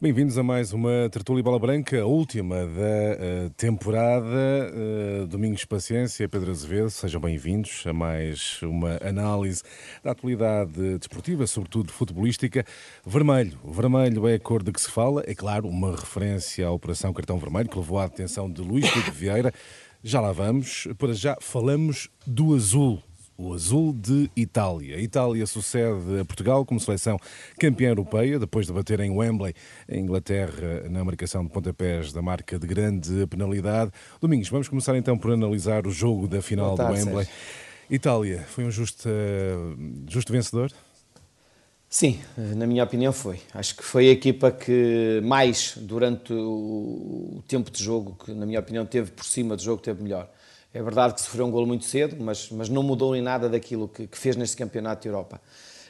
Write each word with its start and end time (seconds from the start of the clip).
Bem-vindos 0.00 0.38
a 0.38 0.44
mais 0.44 0.72
uma 0.72 1.08
Tertúlia 1.10 1.42
Bola 1.42 1.58
Branca, 1.58 2.00
a 2.00 2.06
última 2.06 2.54
da 2.54 2.66
uh, 2.68 3.50
temporada. 3.56 4.72
Uh, 4.72 5.26
Domingos 5.26 5.64
Paciência, 5.64 6.28
Pedro 6.28 6.52
Azevedo, 6.52 6.88
sejam 6.88 7.20
bem-vindos 7.20 7.82
a 7.84 7.92
mais 7.92 8.62
uma 8.62 8.96
análise 9.02 9.64
da 10.00 10.12
atualidade 10.12 10.98
desportiva, 10.98 11.48
sobretudo 11.48 11.90
futebolística. 11.90 12.64
Vermelho, 13.04 13.58
vermelho 13.64 14.28
é 14.28 14.34
a 14.34 14.38
cor 14.38 14.62
de 14.62 14.70
que 14.70 14.80
se 14.80 14.88
fala, 14.88 15.24
é 15.26 15.34
claro, 15.34 15.66
uma 15.66 15.90
referência 15.90 16.68
à 16.68 16.70
Operação 16.70 17.12
Cartão 17.12 17.36
Vermelho, 17.36 17.68
que 17.68 17.76
levou 17.76 17.98
à 17.98 18.04
atenção 18.04 18.48
de 18.48 18.62
Luís 18.62 18.88
Pedro 18.88 19.10
Vieira. 19.10 19.52
Já 20.00 20.20
lá 20.20 20.30
vamos, 20.30 20.86
para 20.96 21.12
já 21.12 21.36
falamos 21.40 22.08
do 22.24 22.54
azul 22.54 23.02
o 23.38 23.54
azul 23.54 23.92
de 23.92 24.28
Itália. 24.36 24.96
A 24.96 25.00
Itália 25.00 25.46
sucede 25.46 26.20
a 26.20 26.24
Portugal 26.24 26.66
como 26.66 26.80
seleção 26.80 27.16
campeã 27.56 27.90
europeia, 27.90 28.36
depois 28.36 28.66
de 28.66 28.72
bater 28.72 28.98
em 28.98 29.10
Wembley, 29.10 29.54
em 29.88 30.00
Inglaterra, 30.00 30.88
na 30.90 31.04
marcação 31.04 31.44
de 31.44 31.50
pontapés 31.50 32.12
da 32.12 32.20
marca 32.20 32.58
de 32.58 32.66
grande 32.66 33.28
penalidade. 33.28 33.92
Domingos, 34.20 34.48
vamos 34.48 34.68
começar 34.68 34.96
então 34.96 35.16
por 35.16 35.30
analisar 35.30 35.86
o 35.86 35.90
jogo 35.90 36.26
da 36.26 36.42
final 36.42 36.74
do 36.74 36.82
Wembley. 36.82 37.26
Sérgio. 37.26 37.32
Itália, 37.88 38.44
foi 38.48 38.64
um 38.64 38.70
justo, 38.72 39.08
justo 40.08 40.32
vencedor? 40.32 40.72
Sim, 41.88 42.20
na 42.36 42.66
minha 42.66 42.82
opinião 42.82 43.12
foi. 43.12 43.40
Acho 43.54 43.76
que 43.76 43.84
foi 43.84 44.08
a 44.08 44.10
equipa 44.10 44.50
que 44.50 45.22
mais, 45.22 45.74
durante 45.76 46.32
o 46.32 47.40
tempo 47.46 47.70
de 47.70 47.82
jogo, 47.82 48.16
que 48.22 48.32
na 48.32 48.44
minha 48.44 48.58
opinião 48.58 48.84
teve 48.84 49.12
por 49.12 49.24
cima 49.24 49.56
do 49.56 49.62
jogo, 49.62 49.80
teve 49.80 50.02
melhor. 50.02 50.28
É 50.72 50.82
verdade 50.82 51.14
que 51.14 51.20
sofreu 51.22 51.46
um 51.46 51.50
golo 51.50 51.66
muito 51.66 51.84
cedo, 51.84 52.16
mas, 52.20 52.50
mas 52.50 52.68
não 52.68 52.82
mudou 52.82 53.16
em 53.16 53.22
nada 53.22 53.48
daquilo 53.48 53.88
que, 53.88 54.06
que 54.06 54.18
fez 54.18 54.36
neste 54.36 54.56
Campeonato 54.56 55.02
de 55.02 55.08
Europa. 55.08 55.40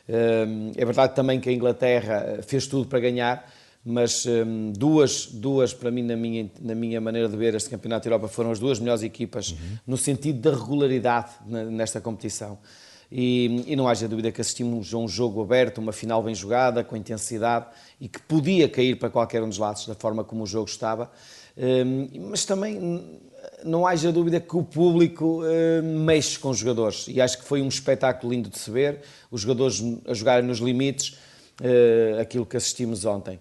Hum, 0.09 0.73
é 0.77 0.85
verdade 0.85 1.15
também 1.15 1.41
que 1.41 1.49
a 1.49 1.53
Inglaterra 1.53 2.41
fez 2.47 2.67
tudo 2.67 2.89
para 2.89 3.01
ganhar, 3.01 3.53
mas 3.85 4.25
hum, 4.25 4.73
duas, 4.75 5.27
duas 5.27 5.75
para 5.75 5.91
mim, 5.91 6.03
na 6.03 6.17
minha, 6.17 6.51
na 6.61 6.75
minha 6.75 7.01
maneira 7.01 7.29
de 7.29 7.37
ver 7.37 7.55
este 7.55 7.69
Campeonato 7.69 8.05
de 8.05 8.09
Europa, 8.09 8.29
foram 8.29 8.53
as 8.53 8.59
duas 8.59 8.79
melhores 8.79 9.03
equipas 9.03 9.51
uhum. 9.51 9.59
no 9.87 9.97
sentido 9.97 10.41
da 10.41 10.57
regularidade 10.57 11.33
nesta 11.47 12.01
competição. 12.01 12.59
E, 13.11 13.65
e, 13.67 13.75
não 13.75 13.89
haja 13.89 14.07
dúvida 14.07 14.31
que 14.31 14.41
assistimos 14.41 14.93
a 14.93 14.99
um 14.99 15.09
jogo 15.09 15.43
aberto, 15.43 15.79
uma 15.79 15.93
final 15.93 16.23
bem 16.23 16.35
jogada, 16.35 16.85
com 16.85 16.95
intensidade 16.95 17.67
e 17.99 18.07
que 18.07 18.21
podia 18.21 18.69
cair 18.69 18.97
para 18.97 19.09
qualquer 19.09 19.43
um 19.43 19.49
dos 19.49 19.57
lados 19.57 19.87
da 19.87 19.95
forma 19.95 20.23
como 20.23 20.43
o 20.43 20.47
jogo 20.47 20.69
estava, 20.69 21.11
hum, 21.57 22.07
mas 22.31 22.45
também 22.45 23.19
não 23.65 23.87
haja 23.87 24.13
dúvida 24.13 24.41
que 24.41 24.57
o 24.57 24.63
público 24.63 25.43
uh, 25.43 25.83
mexe 25.83 26.39
com 26.39 26.51
os 26.51 26.59
jogadores 26.59 27.07
e 27.09 27.21
acho 27.21 27.39
que 27.39 27.45
foi 27.45 27.63
um 27.63 27.69
espetáculo 27.69 28.33
lindo 28.33 28.49
de 28.49 28.59
se 28.59 28.71
ver, 28.71 29.01
os 29.31 29.43
jogadores 29.43 29.83
a 30.07 30.15
jogarem 30.15 30.47
nos 30.47 30.59
limites, 30.59 31.19
uh, 31.61 32.21
aquilo 32.21 32.47
que 32.47 32.57
assistimos 32.57 33.05
ontem. 33.05 33.39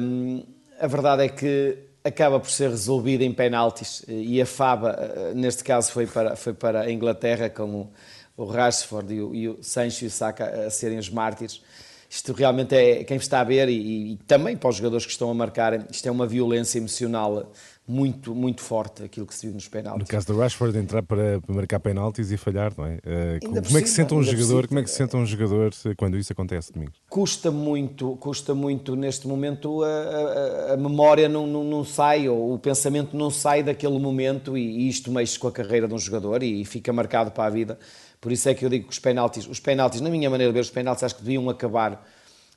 Um, 0.00 0.42
a 0.80 0.86
verdade 0.86 1.24
é 1.24 1.28
que 1.28 1.78
acaba 2.04 2.40
por 2.40 2.50
ser 2.50 2.70
resolvido 2.70 3.22
em 3.22 3.32
penaltis 3.32 4.04
e 4.08 4.40
a 4.40 4.46
Faba, 4.46 4.98
uh, 4.98 5.34
neste 5.34 5.62
caso, 5.62 5.92
foi 5.92 6.06
para, 6.06 6.36
foi 6.36 6.52
para 6.52 6.80
a 6.82 6.92
Inglaterra 6.92 7.48
com 7.48 7.64
o, 7.64 7.92
o 8.36 8.44
Rashford 8.44 9.14
e 9.14 9.20
o, 9.20 9.34
e 9.34 9.48
o 9.48 9.58
Sancho 9.62 10.04
e 10.04 10.06
o 10.08 10.10
Saka 10.10 10.66
a 10.66 10.70
serem 10.70 10.98
os 10.98 11.08
mártires. 11.08 11.62
Isto 12.12 12.34
realmente 12.34 12.74
é, 12.74 13.04
quem 13.04 13.16
está 13.16 13.40
a 13.40 13.44
ver 13.44 13.70
e, 13.70 14.12
e 14.12 14.16
também 14.26 14.54
para 14.54 14.68
os 14.68 14.76
jogadores 14.76 15.06
que 15.06 15.12
estão 15.12 15.30
a 15.30 15.34
marcar, 15.34 15.90
isto 15.90 16.06
é 16.06 16.10
uma 16.10 16.26
violência 16.26 16.76
emocional 16.76 17.50
muito, 17.88 18.34
muito 18.34 18.60
forte 18.60 19.02
aquilo 19.02 19.26
que 19.26 19.34
se 19.34 19.46
viu 19.46 19.54
nos 19.54 19.66
penaltis. 19.66 20.02
No 20.02 20.06
caso 20.06 20.26
do 20.26 20.38
Rashford 20.38 20.76
entrar 20.76 21.02
para 21.02 21.40
marcar 21.48 21.80
penaltis 21.80 22.30
e 22.30 22.36
falhar, 22.36 22.70
não 22.76 22.84
é? 22.84 22.96
Uh, 22.96 23.46
como, 23.46 23.78
é 23.78 23.82
que 23.82 23.88
se 23.88 23.94
sente 23.94 24.12
um 24.12 24.22
jogador, 24.22 24.68
como 24.68 24.80
é 24.80 24.82
que 24.82 24.90
se 24.90 24.96
sente 24.96 25.16
um 25.16 25.24
jogador 25.24 25.70
quando 25.96 26.18
isso 26.18 26.30
acontece, 26.30 26.70
domingo? 26.70 26.92
Custa 27.08 27.50
muito, 27.50 28.14
custa 28.16 28.54
muito 28.54 28.94
neste 28.94 29.26
momento 29.26 29.82
a, 29.82 29.88
a, 29.88 30.74
a 30.74 30.76
memória 30.76 31.30
não, 31.30 31.46
não, 31.46 31.64
não, 31.64 31.82
sai, 31.82 32.28
ou 32.28 32.52
o 32.52 32.58
pensamento 32.58 33.16
não 33.16 33.30
sai 33.30 33.62
daquele 33.62 33.98
momento 33.98 34.56
e, 34.56 34.82
e 34.82 34.88
isto 34.88 35.10
mexe 35.10 35.38
com 35.38 35.48
a 35.48 35.52
carreira 35.52 35.88
de 35.88 35.94
um 35.94 35.98
jogador 35.98 36.42
e, 36.42 36.60
e 36.60 36.64
fica 36.66 36.92
marcado 36.92 37.30
para 37.30 37.46
a 37.46 37.50
vida. 37.50 37.78
Por 38.22 38.30
isso 38.30 38.48
é 38.48 38.54
que 38.54 38.64
eu 38.64 38.70
digo 38.70 38.84
que 38.86 38.92
os 38.92 39.00
penaltis, 39.00 39.48
os 39.48 39.58
penaltis, 39.58 40.00
na 40.00 40.08
minha 40.08 40.30
maneira 40.30 40.52
de 40.52 40.54
ver, 40.54 40.60
os 40.60 40.70
penaltis 40.70 41.02
acho 41.02 41.16
que 41.16 41.22
deviam 41.22 41.50
acabar 41.50 42.08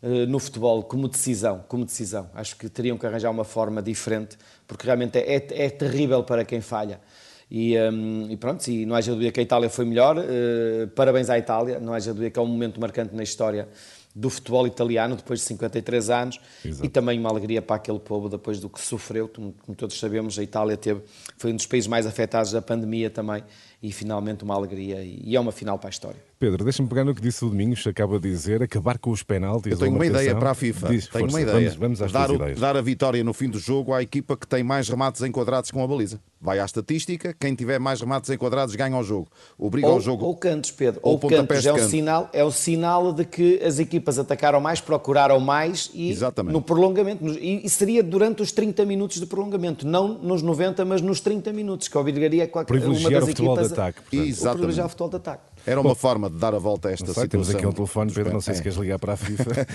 uh, 0.03 0.07
no 0.27 0.37
futebol 0.37 0.83
como 0.83 1.07
decisão, 1.07 1.65
como 1.67 1.83
decisão. 1.83 2.29
Acho 2.35 2.55
que 2.55 2.69
teriam 2.69 2.99
que 2.99 3.05
arranjar 3.07 3.31
uma 3.31 3.43
forma 3.43 3.81
diferente 3.81 4.37
porque 4.67 4.85
realmente 4.85 5.17
é, 5.17 5.37
é, 5.37 5.65
é 5.65 5.69
terrível 5.71 6.23
para 6.23 6.45
quem 6.45 6.61
falha. 6.61 7.01
E, 7.49 7.75
um, 7.79 8.27
e, 8.29 8.37
pronto, 8.37 8.67
e 8.67 8.85
não 8.85 8.95
haja 8.95 9.11
dúvida 9.11 9.31
que 9.31 9.39
a 9.39 9.43
Itália 9.43 9.67
foi 9.67 9.85
melhor, 9.85 10.17
uh, 10.17 10.87
parabéns 10.89 11.31
à 11.31 11.37
Itália, 11.37 11.79
não 11.79 11.93
haja 11.93 12.13
dúvida 12.13 12.29
que 12.29 12.37
é 12.37 12.41
um 12.43 12.47
momento 12.47 12.79
marcante 12.79 13.15
na 13.15 13.23
história 13.23 13.67
do 14.15 14.29
futebol 14.29 14.65
italiano 14.65 15.15
depois 15.15 15.41
de 15.41 15.45
53 15.47 16.09
anos 16.09 16.39
Exato. 16.63 16.85
e 16.85 16.89
também 16.89 17.19
uma 17.19 17.29
alegria 17.29 17.61
para 17.61 17.75
aquele 17.75 17.99
povo 17.99 18.29
depois 18.29 18.59
do 18.59 18.69
que 18.69 18.79
sofreu, 18.79 19.27
como, 19.27 19.53
como 19.65 19.75
todos 19.75 19.99
sabemos, 19.99 20.39
a 20.39 20.43
Itália 20.43 20.77
teve, 20.77 21.01
foi 21.37 21.51
um 21.51 21.55
dos 21.55 21.65
países 21.65 21.87
mais 21.87 22.05
afetados 22.05 22.51
da 22.51 22.61
pandemia 22.61 23.09
também 23.09 23.43
e 23.85 23.91
finalmente 23.91 24.43
uma 24.43 24.55
alegria 24.55 25.03
e 25.03 25.35
é 25.35 25.39
uma 25.39 25.51
final 25.51 25.77
para 25.77 25.89
a 25.89 25.91
história. 25.91 26.19
Pedro, 26.39 26.63
deixa-me 26.63 26.89
pegar 26.89 27.05
no 27.05 27.15
que 27.15 27.21
disse 27.21 27.45
o 27.45 27.49
Domingos, 27.49 27.85
acaba 27.87 28.19
de 28.19 28.29
dizer, 28.29 28.61
acabar 28.61 28.97
com 28.97 29.11
os 29.11 29.23
penaltis. 29.23 29.71
Eu 29.71 29.77
tenho 29.77 29.95
uma 29.95 30.05
ideia 30.05 30.35
para 30.35 30.51
a 30.51 30.53
FIFA. 30.53 30.89
Diz, 30.89 31.07
tenho 31.07 31.23
força, 31.23 31.37
uma 31.37 31.41
ideia. 31.41 31.75
Vamos, 31.77 31.99
vamos 31.99 32.11
dar, 32.11 32.29
o, 32.29 32.55
dar 32.59 32.75
a 32.75 32.81
vitória 32.81 33.23
no 33.23 33.33
fim 33.33 33.49
do 33.49 33.57
jogo 33.57 33.93
à 33.93 34.01
equipa 34.01 34.35
que 34.35 34.45
tem 34.45 34.63
mais 34.63 34.89
remates 34.89 35.21
enquadrados 35.21 35.71
com 35.71 35.81
a 35.83 35.87
baliza. 35.87 36.19
Vai 36.41 36.59
à 36.59 36.65
estatística, 36.65 37.33
quem 37.39 37.55
tiver 37.55 37.79
mais 37.79 38.01
remates 38.01 38.29
enquadrados 38.29 38.75
ganha 38.75 38.97
o 38.97 39.03
jogo. 39.03 39.27
Obriga 39.57 39.87
ou, 39.87 39.93
ao 39.93 40.01
jogo. 40.01 40.25
Ou 40.25 40.35
cantos, 40.35 40.71
Pedro. 40.71 40.99
Ou, 41.01 41.13
ou 41.13 41.29
cantos. 41.29 41.65
É 41.65 41.73
o, 41.73 41.89
sinal, 41.89 42.29
é 42.33 42.43
o 42.43 42.51
sinal 42.51 43.13
de 43.13 43.23
que 43.23 43.63
as 43.63 43.79
equipas 43.79 44.19
atacaram 44.19 44.59
mais, 44.59 44.81
procuraram 44.81 45.39
mais 45.39 45.89
e 45.93 46.11
Exatamente. 46.11 46.53
no 46.53 46.61
prolongamento. 46.61 47.25
E, 47.39 47.65
e 47.65 47.69
seria 47.69 48.03
durante 48.03 48.41
os 48.41 48.51
30 48.51 48.85
minutos 48.85 49.19
de 49.19 49.25
prolongamento, 49.25 49.87
não 49.87 50.09
nos 50.09 50.41
90, 50.41 50.83
mas 50.85 51.01
nos 51.01 51.21
30 51.21 51.53
minutos, 51.53 51.87
que 51.87 51.97
obrigaria 51.97 52.47
qualquer 52.47 52.75
uma 52.85 53.09
das 53.09 53.71
o 53.71 53.74
ataque. 53.81 54.01
Exatamente. 54.11 54.57
Privilegiar 54.57 54.85
o 54.85 54.89
futebol 54.89 55.09
de 55.09 55.15
ataque. 55.17 55.55
Era 55.65 55.81
uma 55.81 55.89
Bom, 55.89 55.95
forma 55.95 56.29
de 56.29 56.37
dar 56.37 56.53
a 56.53 56.59
volta 56.59 56.89
a 56.89 56.91
esta 56.91 57.05
sei, 57.05 57.23
situação. 57.23 57.29
Temos 57.29 57.49
aqui 57.49 57.65
um 57.65 57.71
telefone, 57.71 58.11
Pedro, 58.11 58.33
não 58.33 58.41
sei 58.41 58.53
é. 58.53 58.57
se 58.57 58.61
queres 58.61 58.77
ligar 58.77 58.99
para 58.99 59.13
a 59.13 59.17
FIFA 59.17 59.51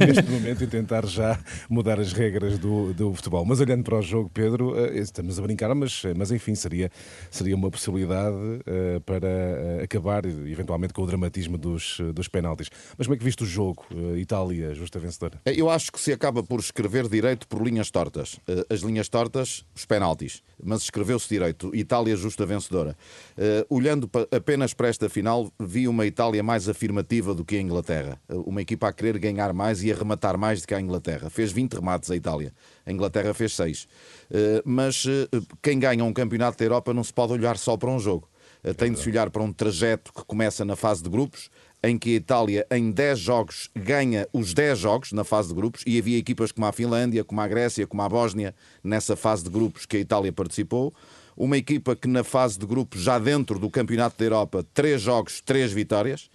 neste 0.06 0.30
momento 0.30 0.64
e 0.64 0.66
tentar 0.66 1.04
já 1.06 1.38
mudar 1.68 2.00
as 2.00 2.12
regras 2.12 2.58
do, 2.58 2.94
do 2.94 3.12
futebol. 3.12 3.44
Mas 3.44 3.60
olhando 3.60 3.84
para 3.84 3.98
o 3.98 4.02
jogo, 4.02 4.30
Pedro, 4.32 4.78
eh, 4.78 4.98
estamos 4.98 5.38
a 5.38 5.42
brincar, 5.42 5.74
mas, 5.74 6.02
mas 6.16 6.30
enfim, 6.30 6.54
seria, 6.54 6.90
seria 7.30 7.54
uma 7.54 7.70
possibilidade 7.70 8.34
uh, 8.34 9.00
para 9.04 9.26
uh, 9.26 9.84
acabar 9.84 10.24
eventualmente 10.24 10.94
com 10.94 11.02
o 11.02 11.06
dramatismo 11.06 11.58
dos, 11.58 12.00
dos 12.14 12.28
penaltis. 12.28 12.70
Mas 12.96 13.06
como 13.06 13.14
é 13.14 13.18
que 13.18 13.24
viste 13.24 13.42
o 13.42 13.46
jogo? 13.46 13.84
Uh, 13.92 14.16
Itália, 14.16 14.74
justa 14.74 14.98
vencedora? 14.98 15.38
Eu 15.44 15.68
acho 15.68 15.92
que 15.92 16.00
se 16.00 16.12
acaba 16.12 16.42
por 16.42 16.60
escrever 16.60 17.08
direito 17.08 17.46
por 17.46 17.62
linhas 17.62 17.90
tortas. 17.90 18.38
As 18.70 18.80
linhas 18.80 19.08
tortas, 19.08 19.66
os 19.74 19.84
penaltis. 19.84 20.42
Mas 20.62 20.82
escreveu-se 20.82 21.28
direito. 21.28 21.74
Itália, 21.74 22.16
justa 22.16 22.46
vencedora. 22.46 22.96
Olhando 23.68 24.10
apenas 24.30 24.72
para 24.72 24.88
esta 24.88 25.08
final, 25.08 25.50
vi 25.58 25.88
uma 25.88 26.06
Itália 26.06 26.42
mais 26.42 26.68
afirmativa 26.68 27.34
do 27.34 27.44
que 27.44 27.56
a 27.56 27.60
Inglaterra. 27.60 28.20
Uma 28.28 28.62
equipa 28.62 28.88
a 28.88 28.92
querer 28.92 29.18
ganhar 29.18 29.52
mais 29.52 29.82
e 29.82 29.92
a 29.92 29.94
rematar 29.94 30.38
mais 30.38 30.60
do 30.60 30.68
que 30.68 30.74
a 30.74 30.80
Inglaterra. 30.80 31.30
Fez 31.30 31.52
20 31.52 31.74
remates 31.74 32.10
a 32.10 32.16
Itália. 32.16 32.52
A 32.86 32.92
Inglaterra 32.92 33.34
fez 33.34 33.54
6. 33.54 33.88
Eh, 34.30 34.62
mas 34.64 35.04
quem 35.62 35.78
ganha 35.78 36.04
um 36.04 36.12
campeonato 36.12 36.58
da 36.58 36.64
Europa 36.64 36.94
não 36.94 37.04
se 37.04 37.12
pode 37.12 37.32
olhar 37.32 37.56
só 37.58 37.76
para 37.76 37.90
um 37.90 37.98
jogo. 37.98 38.28
Tem 38.76 38.92
de 38.92 38.98
se 38.98 39.08
olhar 39.10 39.28
para 39.28 39.42
um 39.42 39.52
trajeto 39.52 40.10
que 40.10 40.24
começa 40.24 40.64
na 40.64 40.74
fase 40.74 41.02
de 41.02 41.10
grupos, 41.10 41.50
em 41.86 41.98
que 41.98 42.10
a 42.10 42.16
Itália, 42.16 42.66
em 42.70 42.90
10 42.90 43.18
jogos, 43.18 43.70
ganha 43.74 44.26
os 44.32 44.54
10 44.54 44.78
jogos 44.78 45.12
na 45.12 45.24
fase 45.24 45.48
de 45.48 45.54
grupos, 45.54 45.82
e 45.86 45.98
havia 45.98 46.18
equipas 46.18 46.50
como 46.50 46.66
a 46.66 46.72
Finlândia, 46.72 47.24
como 47.24 47.40
a 47.40 47.48
Grécia, 47.48 47.86
como 47.86 48.02
a 48.02 48.08
Bósnia, 48.08 48.54
nessa 48.82 49.14
fase 49.14 49.44
de 49.44 49.50
grupos 49.50 49.86
que 49.86 49.96
a 49.96 50.00
Itália 50.00 50.32
participou 50.32 50.94
uma 51.36 51.56
equipa 51.56 51.96
que 51.96 52.06
na 52.06 52.22
fase 52.22 52.58
de 52.58 52.66
grupos, 52.66 53.02
já 53.02 53.18
dentro 53.18 53.58
do 53.58 53.68
Campeonato 53.68 54.16
da 54.18 54.24
Europa, 54.24 54.64
três 54.72 55.02
jogos, 55.02 55.40
três 55.40 55.72
vitórias, 55.72 56.30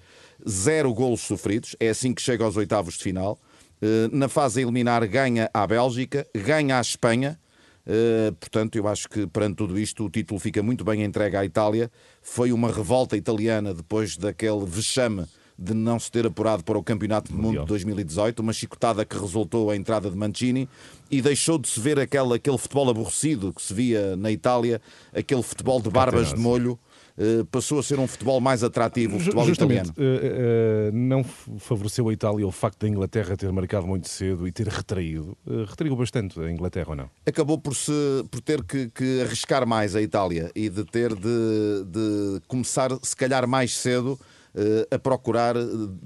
zero 0.48 0.94
golos 0.94 1.22
sofridos, 1.22 1.76
é 1.80 1.90
assim 1.90 2.14
que 2.14 2.22
chega 2.22 2.44
aos 2.44 2.58
oitavos 2.58 2.96
de 2.96 3.04
final. 3.04 3.40
Eh, 3.82 4.09
na 4.12 4.28
fase 4.28 4.59
a 4.59 4.64
eliminar, 4.64 5.06
ganha 5.08 5.50
a 5.54 5.66
Bélgica, 5.66 6.28
ganha 6.34 6.78
a 6.78 6.82
Espanha. 6.82 7.40
Eh, 7.85 8.32
portanto, 8.40 8.76
eu 8.76 8.88
acho 8.88 9.08
que 9.08 9.26
perante 9.26 9.56
tudo 9.56 9.79
isto 9.79 10.06
o 10.06 10.09
título 10.09 10.40
fica 10.40 10.62
muito 10.62 10.84
bem 10.84 11.03
entregue 11.03 11.38
à 11.38 11.46
Itália. 11.46 11.90
Foi 12.22 12.52
uma 12.52 12.72
revolta 12.72 13.16
italiana 13.16 13.73
depois 13.73 14.18
daquele 14.18 14.66
vexame 14.66 15.26
de 15.59 15.73
não 15.73 16.00
se 16.00 16.09
ter 16.09 16.26
apurado 16.26 16.64
para 16.64 16.78
o 16.78 16.84
Campeonato 16.84 17.32
do 17.34 17.38
Mundo 17.38 17.59
de 17.59 17.66
2018, 17.66 18.40
uma 18.40 18.53
chicotada 18.53 19.03
que 19.03 19.17
resultou 19.17 19.70
a 19.70 19.76
entrada 19.76 20.09
de 20.09 20.16
Mancini 20.16 20.70
e 21.11 21.22
deixou 21.22 21.58
de 21.58 21.67
se 21.67 21.79
ver 21.79 22.00
aquele, 22.00 22.35
aquele 22.35 22.58
futebol 22.58 22.90
aborrecido 22.90 23.52
que 23.52 23.61
se 23.61 23.73
via 23.73 24.16
na 24.16 24.32
Itália, 24.32 24.82
aquele 25.14 25.44
futebol 25.44 25.82
de 25.82 25.90
barbas 25.90 26.34
de 26.34 26.40
molho. 26.40 26.79
Uh, 27.17 27.44
passou 27.47 27.79
a 27.79 27.84
ser 27.84 28.00
um 28.00 28.08
futebol 28.08 28.40
mais 28.40 28.64
atrativo, 28.64 29.17
o 29.17 29.20
futebol 29.20 29.46
Justamente, 29.46 29.90
italiano. 29.90 30.16
Uh, 30.16 30.90
uh, 30.90 30.97
não 30.97 31.22
favoreceu 31.58 32.08
a 32.08 32.14
Itália 32.14 32.47
o 32.47 32.52
facto 32.52 32.79
da 32.79 32.88
Inglaterra 32.88 33.35
ter 33.35 33.52
marcado 33.52 33.85
muito 33.85 34.08
cedo 34.08 34.47
e 34.47 34.53
ter 34.53 34.70
retraído? 34.70 35.38
retraiu 35.67 35.97
bastante 35.97 36.40
a 36.40 36.50
Inglaterra 36.50 36.91
ou 36.91 36.96
não? 36.96 37.09
Acabou 37.26 37.58
por, 37.58 37.76
se, 37.76 37.91
por 38.32 38.40
ter 38.40 38.64
que, 38.64 38.90
que 38.91 39.22
arriscar 39.22 39.67
mais 39.67 39.97
a 39.97 40.02
Itália 40.02 40.50
e 40.56 40.70
de 40.70 40.85
ter 40.85 41.14
de, 41.14 41.84
de 41.88 42.41
começar, 42.47 42.90
se 43.03 43.17
calhar, 43.17 43.46
mais 43.46 43.76
cedo 43.76 44.17
a 44.91 44.97
procurar 44.97 45.55
uh, 45.55 45.97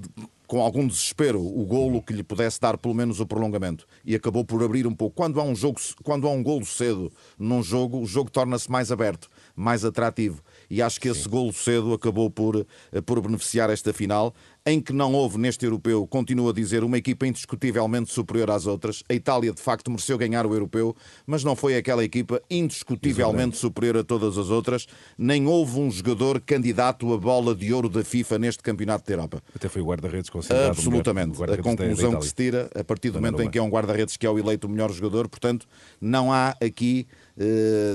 com 0.46 0.60
algum 0.60 0.86
desespero 0.86 1.40
o 1.40 1.64
golo 1.64 2.02
que 2.02 2.12
lhe 2.12 2.22
pudesse 2.22 2.60
dar 2.60 2.76
pelo 2.76 2.94
menos 2.94 3.18
o 3.20 3.26
prolongamento 3.26 3.86
e 4.04 4.14
acabou 4.14 4.44
por 4.44 4.62
abrir 4.62 4.86
um 4.86 4.94
pouco. 4.94 5.16
Quando 5.16 5.40
há 5.40 5.42
um 5.42 5.54
jogo, 5.54 5.80
quando 6.02 6.28
há 6.28 6.30
um 6.30 6.42
golo 6.42 6.64
cedo 6.64 7.10
num 7.38 7.62
jogo, 7.62 7.98
o 7.98 8.06
jogo 8.06 8.30
torna-se 8.30 8.70
mais 8.70 8.92
aberto, 8.92 9.28
mais 9.56 9.84
atrativo 9.84 10.42
e 10.68 10.82
acho 10.82 11.00
que 11.00 11.12
Sim. 11.12 11.18
esse 11.18 11.28
golo 11.28 11.52
cedo 11.52 11.94
acabou 11.94 12.30
por, 12.30 12.66
eh, 12.92 13.00
por 13.00 13.20
beneficiar 13.20 13.70
esta 13.70 13.92
final 13.92 14.34
em 14.66 14.80
que 14.80 14.94
não 14.94 15.12
houve 15.12 15.36
neste 15.36 15.66
europeu, 15.66 16.06
continuo 16.06 16.48
a 16.48 16.52
dizer, 16.52 16.82
uma 16.84 16.96
equipa 16.96 17.26
indiscutivelmente 17.26 18.10
superior 18.10 18.50
às 18.50 18.66
outras. 18.66 19.02
A 19.10 19.12
Itália, 19.12 19.52
de 19.52 19.60
facto, 19.60 19.90
mereceu 19.90 20.16
ganhar 20.16 20.46
o 20.46 20.54
europeu, 20.54 20.96
mas 21.26 21.44
não 21.44 21.54
foi 21.54 21.76
aquela 21.76 22.02
equipa 22.02 22.40
indiscutivelmente 22.50 23.24
Exatamente. 23.24 23.56
superior 23.58 23.98
a 23.98 24.04
todas 24.04 24.38
as 24.38 24.48
outras. 24.48 24.86
Nem 25.18 25.46
houve 25.46 25.78
um 25.78 25.90
jogador 25.90 26.40
candidato 26.40 27.12
à 27.12 27.18
bola 27.18 27.54
de 27.54 27.74
ouro 27.74 27.90
da 27.90 28.02
FIFA 28.02 28.38
neste 28.38 28.62
campeonato 28.62 29.06
da 29.06 29.12
Europa. 29.12 29.42
Até 29.54 29.68
foi 29.68 29.82
o 29.82 29.84
guarda-redes 29.84 30.30
considerado 30.30 30.70
Absolutamente. 30.70 31.42
a 31.42 31.62
conclusão 31.62 32.18
que 32.18 32.26
se 32.26 32.34
tira, 32.34 32.70
a 32.74 32.82
partir 32.82 33.10
do 33.10 33.20
momento 33.20 33.42
em 33.42 33.50
que 33.50 33.58
é 33.58 33.62
um 33.62 33.68
guarda-redes 33.68 34.16
que 34.16 34.26
é 34.26 34.30
o 34.30 34.38
eleito 34.38 34.66
o 34.66 34.70
melhor 34.70 34.90
jogador, 34.90 35.28
portanto, 35.28 35.66
não 36.00 36.32
há 36.32 36.56
aqui 36.62 37.06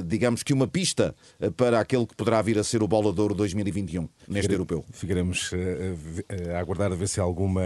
digamos 0.05 0.43
que 0.43 0.53
uma 0.53 0.67
pista 0.67 1.15
eh, 1.39 1.49
para 1.49 1.79
aquele 1.79 2.05
que 2.05 2.15
poderá 2.15 2.41
vir 2.41 2.57
a 2.59 2.63
ser 2.63 2.83
o 2.83 2.87
Bola 2.87 3.13
de 3.13 3.21
Ouro 3.21 3.33
2021 3.33 4.07
neste 4.27 4.51
europeu. 4.51 4.83
Ficaremos 4.91 5.51
eh, 5.53 6.53
a 6.53 6.59
aguardar 6.59 6.91
a 6.91 6.95
ver 6.95 7.07
se 7.07 7.19
há 7.19 7.23
alguma 7.23 7.61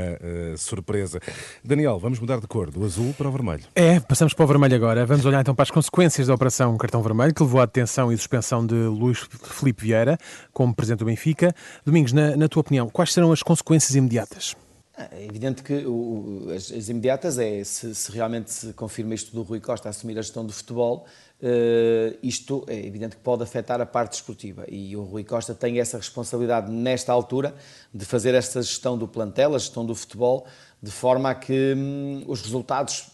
surpresa. 0.58 1.20
Daniel, 1.64 2.00
vamos 2.00 2.20
mudar 2.20 2.40
de 2.40 2.48
cor, 2.48 2.70
do 2.70 2.84
azul 2.84 3.14
para 3.18 3.28
o 3.28 3.32
vermelho. 3.32 3.64
É, 3.76 4.00
passamos 4.00 4.34
para 4.34 4.44
o 4.44 4.48
vermelho 4.48 4.76
agora. 4.76 5.06
Vamos 5.06 5.26
olhar 5.26 5.42
então 5.42 5.56
para 5.56 5.64
as 5.64 5.72
consequências 5.72 6.28
da 6.28 6.34
operação 6.34 6.78
Cartão 6.78 7.02
Vermelho, 7.02 7.34
que 7.34 7.44
levou 7.44 7.62
à 7.62 7.66
detenção 7.66 8.12
e 8.12 8.18
suspensão 8.18 8.66
de 8.66 8.76
Luís 8.76 9.28
Felipe 9.44 9.84
Vieira 9.84 10.18
como 10.52 10.74
presidente 10.74 11.00
do 11.00 11.06
Benfica. 11.06 11.54
Domingos, 11.86 12.14
na, 12.14 12.36
na 12.36 12.48
tua 12.48 12.62
opinião, 12.62 12.90
quais 12.90 13.14
serão 13.14 13.32
as 13.32 13.42
consequências 13.42 13.96
imediatas? 13.96 14.56
É 14.96 15.26
evidente 15.26 15.64
que 15.64 15.74
o, 15.88 16.52
as, 16.56 16.72
as, 16.72 16.88
imediatas 16.88 17.40
é 17.40 17.64
se, 17.64 17.96
se, 17.96 18.12
realmente 18.12 18.52
se 18.52 18.74
confirma 18.74 19.16
isto 19.16 19.34
do 19.34 19.42
Rui 19.42 19.60
Costa 19.60 19.90
assumir 19.90 20.20
a 20.20 20.22
gestão 20.22 20.46
do 20.46 20.54
futebol, 20.54 21.08
uh, 21.42 22.18
isto 22.22 22.64
é 22.68 22.78
evidente 22.86 23.16
que 23.16 23.22
pode 23.24 23.42
afetar 23.42 23.82
a 23.82 23.88
parte 23.88 24.12
desportiva. 24.12 24.66
E 24.70 24.96
o 24.96 25.02
Rui 25.02 25.24
Costa 25.24 25.56
tem 25.56 25.80
essa 25.80 25.98
responsabilidade 25.98 26.72
nesta 26.72 27.12
altura 27.12 27.56
de 27.92 28.06
fazer 28.06 28.36
esta 28.36 28.62
gestão 28.62 28.96
do 28.96 29.08
plantel, 29.08 29.56
a 29.56 29.58
gestão 29.58 29.84
do 29.84 29.96
futebol, 29.96 30.46
de 30.80 30.92
forma 30.92 31.32
a 31.32 31.36
que 31.36 31.74
hum, 31.76 32.24
os 32.28 32.44
resultados 32.44 33.08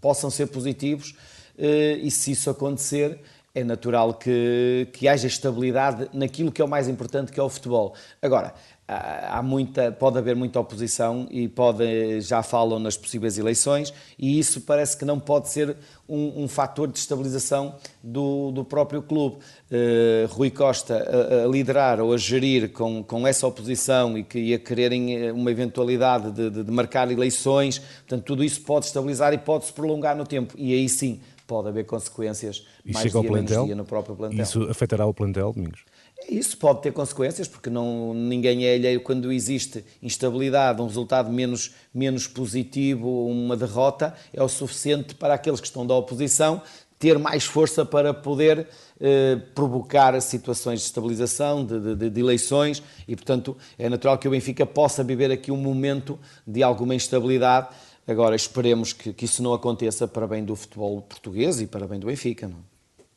possam 0.00 0.30
ser 0.30 0.46
positivos 0.46 1.10
uh, 1.58 1.98
e 2.00 2.08
se 2.08 2.30
isso 2.30 2.48
acontecer 2.48 3.20
é 3.54 3.64
natural 3.64 4.14
que, 4.14 4.88
que 4.92 5.08
haja 5.08 5.26
estabilidade 5.26 6.08
naquilo 6.12 6.52
que 6.52 6.62
é 6.62 6.64
o 6.64 6.68
mais 6.68 6.88
importante, 6.88 7.32
que 7.32 7.40
é 7.40 7.42
o 7.42 7.48
futebol. 7.48 7.94
Agora, 8.22 8.54
há 8.86 9.40
muita, 9.42 9.92
pode 9.92 10.18
haver 10.18 10.34
muita 10.34 10.58
oposição 10.58 11.26
e 11.30 11.46
pode, 11.46 12.20
já 12.20 12.42
falam 12.42 12.78
nas 12.78 12.96
possíveis 12.96 13.38
eleições, 13.38 13.94
e 14.18 14.38
isso 14.38 14.60
parece 14.62 14.96
que 14.96 15.04
não 15.04 15.18
pode 15.18 15.48
ser 15.48 15.76
um, 16.08 16.44
um 16.44 16.48
fator 16.48 16.88
de 16.88 16.98
estabilização 16.98 17.76
do, 18.02 18.50
do 18.50 18.64
próprio 18.64 19.02
clube. 19.02 19.36
Uh, 19.70 20.26
Rui 20.30 20.50
Costa 20.50 20.96
a, 20.96 21.44
a, 21.44 21.46
liderar 21.46 22.00
ou 22.00 22.12
a 22.12 22.16
gerir 22.16 22.70
com, 22.72 23.04
com 23.04 23.26
essa 23.26 23.46
oposição 23.46 24.18
e, 24.18 24.24
que, 24.24 24.38
e 24.38 24.54
a 24.54 24.58
quererem 24.58 25.16
eh, 25.16 25.32
uma 25.32 25.50
eventualidade 25.50 26.32
de, 26.32 26.50
de, 26.50 26.64
de 26.64 26.70
marcar 26.72 27.10
eleições, 27.10 27.78
portanto, 27.78 28.24
tudo 28.24 28.42
isso 28.42 28.60
pode 28.62 28.86
estabilizar 28.86 29.32
e 29.32 29.38
pode 29.38 29.66
se 29.66 29.72
prolongar 29.72 30.16
no 30.16 30.26
tempo, 30.26 30.54
e 30.58 30.72
aí 30.72 30.88
sim 30.88 31.20
pode 31.50 31.66
haver 31.66 31.84
consequências 31.84 32.64
e 32.86 32.92
mais 32.92 33.10
dia, 33.10 33.24
plantel, 33.24 33.64
dia 33.66 33.74
no 33.74 33.84
próprio 33.84 34.14
plantel. 34.14 34.40
Isso 34.40 34.62
afetará 34.70 35.04
o 35.04 35.12
plantel, 35.12 35.52
Domingos? 35.52 35.80
Isso 36.28 36.56
pode 36.56 36.80
ter 36.80 36.92
consequências, 36.92 37.48
porque 37.48 37.68
não, 37.68 38.14
ninguém 38.14 38.66
é 38.66 38.74
alheio 38.74 39.00
quando 39.00 39.32
existe 39.32 39.84
instabilidade, 40.00 40.80
um 40.80 40.86
resultado 40.86 41.28
menos, 41.28 41.74
menos 41.92 42.28
positivo, 42.28 43.26
uma 43.26 43.56
derrota, 43.56 44.14
é 44.32 44.40
o 44.40 44.48
suficiente 44.48 45.16
para 45.16 45.34
aqueles 45.34 45.60
que 45.60 45.66
estão 45.66 45.84
da 45.84 45.92
oposição 45.92 46.62
ter 47.00 47.18
mais 47.18 47.46
força 47.46 47.82
para 47.84 48.12
poder 48.12 48.68
eh, 49.00 49.38
provocar 49.54 50.20
situações 50.20 50.80
de 50.80 50.84
estabilização, 50.84 51.64
de, 51.64 51.96
de, 51.96 52.10
de, 52.10 52.20
eleições, 52.20 52.82
e 53.08 53.16
portanto 53.16 53.56
é 53.78 53.88
natural 53.88 54.18
que 54.18 54.28
o 54.28 54.30
Benfica 54.30 54.66
possa 54.66 55.02
viver 55.02 55.32
aqui 55.32 55.50
um 55.50 55.56
momento 55.56 56.18
de 56.46 56.62
alguma 56.62 56.94
instabilidade. 56.94 57.68
Agora 58.06 58.34
esperemos 58.34 58.92
que, 58.92 59.12
que 59.12 59.24
isso 59.24 59.42
não 59.42 59.52
aconteça 59.52 60.08
para 60.08 60.26
bem 60.26 60.44
do 60.44 60.56
futebol 60.56 61.00
português 61.02 61.60
e 61.60 61.66
para 61.66 61.86
bem 61.86 62.00
do 62.00 62.06
Benfica. 62.06 62.48
Não? 62.48 62.70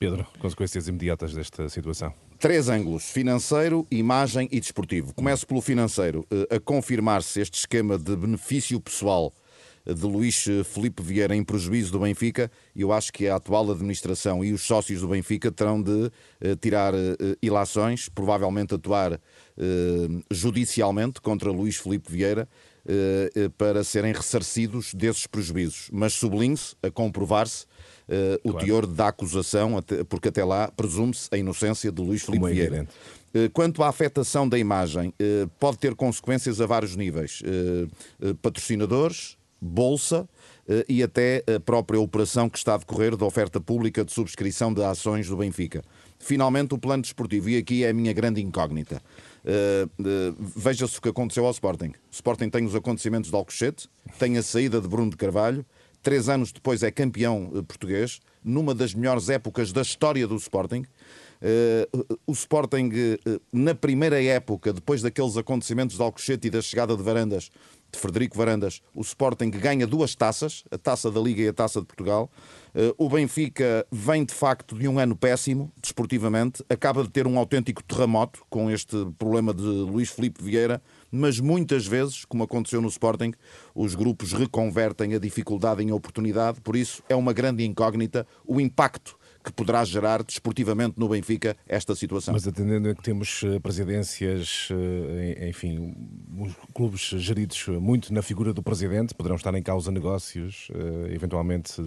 Pedro, 0.03 0.27
consequências 0.37 0.87
imediatas 0.89 1.33
desta 1.33 1.69
situação? 1.69 2.13
Três 2.37 2.67
ângulos: 2.67 3.09
financeiro, 3.09 3.87
imagem 3.89 4.49
e 4.51 4.59
desportivo. 4.59 5.13
Começo 5.13 5.47
pelo 5.47 5.61
financeiro. 5.61 6.27
Eh, 6.29 6.57
a 6.57 6.59
confirmar-se 6.59 7.39
este 7.39 7.59
esquema 7.59 7.97
de 7.97 8.13
benefício 8.13 8.81
pessoal 8.81 9.33
eh, 9.85 9.93
de 9.93 10.05
Luís 10.05 10.45
eh, 10.45 10.61
Felipe 10.65 11.01
Vieira 11.01 11.33
em 11.33 11.41
prejuízo 11.41 11.93
do 11.93 11.99
Benfica, 11.99 12.51
eu 12.75 12.91
acho 12.91 13.13
que 13.13 13.29
a 13.29 13.37
atual 13.37 13.71
administração 13.71 14.43
e 14.43 14.51
os 14.51 14.61
sócios 14.63 14.99
do 14.99 15.07
Benfica 15.07 15.49
terão 15.49 15.81
de 15.81 16.11
tirar 16.59 16.93
ilações, 17.41 18.09
provavelmente 18.09 18.75
atuar 18.75 19.17
judicialmente 20.29 21.21
contra 21.21 21.49
Luís 21.49 21.77
Felipe 21.77 22.11
Vieira 22.11 22.49
para 23.57 23.83
serem 23.83 24.13
ressarcidos 24.13 24.93
desses 24.93 25.25
prejuízos. 25.25 25.89
Mas 25.91 26.13
sublinhe-se, 26.13 26.75
a 26.83 26.91
comprovar-se, 26.91 27.65
uh, 28.07 28.39
o 28.43 28.51
claro. 28.51 28.65
teor 28.65 28.87
da 28.87 29.07
acusação, 29.07 29.81
porque 30.09 30.29
até 30.29 30.43
lá 30.43 30.69
presume-se 30.69 31.29
a 31.31 31.37
inocência 31.37 31.91
de 31.91 32.01
Luís 32.01 32.23
Filipe 32.23 32.45
é 32.45 32.49
Vieira. 32.49 32.87
Uh, 33.33 33.49
quanto 33.51 33.81
à 33.83 33.89
afetação 33.89 34.47
da 34.47 34.57
imagem, 34.57 35.09
uh, 35.09 35.47
pode 35.59 35.77
ter 35.77 35.95
consequências 35.95 36.59
a 36.61 36.65
vários 36.65 36.95
níveis. 36.95 37.41
Patrocinadores, 38.41 39.37
bolsa, 39.61 40.27
e 40.87 41.03
até 41.03 41.43
a 41.53 41.59
própria 41.59 41.99
operação 41.99 42.49
que 42.49 42.57
está 42.57 42.75
a 42.75 42.77
decorrer 42.77 43.17
da 43.17 43.25
oferta 43.25 43.59
pública 43.59 44.05
de 44.05 44.13
subscrição 44.13 44.73
de 44.73 44.81
ações 44.81 45.27
do 45.27 45.35
Benfica. 45.35 45.83
Finalmente, 46.19 46.73
o 46.73 46.77
plano 46.77 47.03
desportivo, 47.03 47.49
e 47.49 47.57
aqui 47.57 47.83
é 47.83 47.89
a 47.89 47.93
minha 47.93 48.13
grande 48.13 48.41
incógnita. 48.41 49.01
Uh, 49.43 49.89
uh, 50.01 50.35
Veja-se 50.55 50.97
o 50.97 51.01
que 51.01 51.09
aconteceu 51.09 51.45
ao 51.45 51.51
Sporting. 51.51 51.89
O 51.89 52.11
Sporting 52.13 52.49
tem 52.49 52.65
os 52.65 52.75
acontecimentos 52.75 53.29
de 53.29 53.35
Alcochete, 53.35 53.89
tem 54.17 54.37
a 54.37 54.43
saída 54.43 54.79
de 54.79 54.87
Bruno 54.87 55.11
de 55.11 55.17
Carvalho, 55.17 55.65
Três 56.03 56.27
anos 56.27 56.51
depois 56.51 56.83
é 56.83 56.91
campeão 56.91 57.49
eh, 57.55 57.61
português, 57.61 58.19
numa 58.43 58.75
das 58.75 58.93
melhores 58.93 59.29
épocas 59.29 59.71
da 59.71 59.81
história 59.81 60.27
do 60.27 60.35
Sporting. 60.35 60.83
O 62.27 62.31
Sporting, 62.31 62.89
na 63.51 63.75
primeira 63.75 64.21
época, 64.21 64.71
depois 64.71 65.01
daqueles 65.01 65.35
acontecimentos 65.35 65.95
de 65.97 66.01
Alcochete 66.01 66.47
e 66.47 66.49
da 66.49 66.61
chegada 66.61 66.95
de 66.95 67.03
Varandas, 67.03 67.49
de 67.93 67.99
Frederico 67.99 68.35
Varandas, 68.35 68.81
o 68.93 69.01
Sporting 69.01 69.51
ganha 69.51 69.85
duas 69.85 70.15
taças, 70.15 70.63
a 70.71 70.77
taça 70.77 71.11
da 71.11 71.21
Liga 71.21 71.43
e 71.43 71.47
a 71.47 71.53
taça 71.53 71.79
de 71.79 71.85
Portugal. 71.85 72.29
Uh, 72.73 72.93
o 72.97 73.07
Benfica 73.07 73.85
vem 73.91 74.25
de 74.25 74.33
facto 74.33 74.77
de 74.77 74.87
um 74.87 74.97
ano 74.97 75.15
péssimo, 75.15 75.71
desportivamente, 75.79 76.65
acaba 76.67 77.03
de 77.03 77.09
ter 77.09 77.27
um 77.27 77.37
autêntico 77.37 77.83
terremoto 77.83 78.43
com 78.49 78.69
este 78.71 78.95
problema 79.17 79.53
de 79.53 79.61
Luís 79.61 80.09
Felipe 80.09 80.43
Vieira, 80.43 80.81
mas 81.11 81.39
muitas 81.39 81.85
vezes, 81.85 82.25
como 82.25 82.43
aconteceu 82.43 82.81
no 82.81 82.87
Sporting, 82.87 83.31
os 83.75 83.93
grupos 83.93 84.33
reconvertem 84.33 85.13
a 85.13 85.19
dificuldade 85.19 85.83
em 85.83 85.91
oportunidade, 85.91 86.59
por 86.61 86.75
isso 86.75 87.03
é 87.07 87.15
uma 87.15 87.31
grande 87.31 87.63
incógnita 87.63 88.25
o 88.43 88.59
impacto 88.59 89.15
que 89.43 89.51
poderá 89.51 89.83
gerar 89.83 90.23
desportivamente 90.23 90.99
no 90.99 91.09
Benfica 91.09 91.55
esta 91.67 91.95
situação. 91.95 92.33
Mas 92.33 92.47
atendendo 92.47 92.89
a 92.89 92.95
que 92.95 93.03
temos 93.03 93.41
eh, 93.43 93.59
presidências, 93.59 94.69
eh, 94.71 95.49
enfim, 95.49 95.93
clubes 96.73 97.01
geridos 97.01 97.67
muito 97.67 98.13
na 98.13 98.21
figura 98.21 98.53
do 98.53 98.63
presidente, 98.63 99.13
poderão 99.13 99.35
estar 99.35 99.53
em 99.55 99.61
causa 99.61 99.91
negócios, 99.91 100.69
eh, 100.73 101.13
eventualmente 101.13 101.81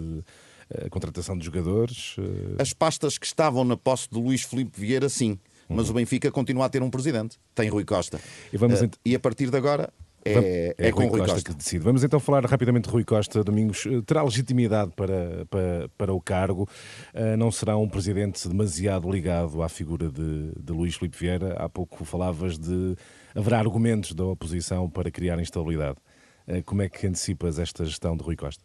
a 0.85 0.91
contratação 0.91 1.39
de 1.39 1.45
jogadores. 1.45 2.17
As 2.59 2.73
pastas 2.73 3.17
que 3.17 3.27
estavam 3.27 3.65
na 3.65 3.77
posse 3.77 4.09
de 4.11 4.19
Luís 4.19 4.43
Filipe 4.43 4.79
Vieira, 4.79 5.09
sim. 5.09 5.39
Mas 5.69 5.87
uhum. 5.87 5.93
o 5.93 5.95
Benfica 5.95 6.31
continua 6.31 6.67
a 6.67 6.69
ter 6.69 6.83
um 6.83 6.91
presidente, 6.91 7.39
tem 7.55 7.69
Rui 7.69 7.85
Costa. 7.85 8.21
E, 8.53 8.57
vamos 8.57 8.81
e 9.05 9.15
a 9.15 9.19
partir 9.19 9.51
de 9.51 9.57
agora 9.57 9.93
é, 10.27 10.75
é, 10.79 10.89
é 10.89 10.93
com 10.93 11.01
Rui, 11.01 11.09
Rui 11.09 11.21
Costa. 11.21 11.35
Costa. 11.35 11.51
que 11.51 11.57
decide. 11.57 11.85
Vamos 11.85 12.05
então 12.05 12.19
falar 12.19 12.45
rapidamente 12.45 12.89
de 12.89 12.91
Rui 12.91 13.05
Costa. 13.05 13.43
Domingos 13.45 13.87
eh, 13.87 14.01
terá 14.05 14.23
legitimidade 14.23 14.93
para, 14.97 15.47
para, 15.47 15.89
para 15.97 16.13
o 16.13 16.21
cargo. 16.21 16.69
Uh, 17.15 17.37
não 17.37 17.51
será 17.51 17.77
um 17.77 17.89
presidente 17.89 18.49
demasiado 18.49 19.11
ligado 19.11 19.63
à 19.63 19.69
figura 19.69 20.11
de, 20.11 20.53
de 20.59 20.73
Luís 20.73 20.97
Filipe 20.97 21.17
Vieira. 21.17 21.55
Há 21.55 21.69
pouco 21.69 22.05
falavas 22.05 22.59
de 22.59 22.97
haverá 23.35 23.59
argumentos 23.59 24.13
da 24.13 24.25
oposição 24.25 24.89
para 24.89 25.11
criar 25.11 25.39
instabilidade. 25.39 25.99
Uh, 26.49 26.63
como 26.65 26.83
é 26.83 26.89
que 26.89 27.07
antecipas 27.07 27.59
esta 27.59 27.85
gestão 27.85 28.17
de 28.17 28.23
Rui 28.25 28.37
Costa? 28.37 28.63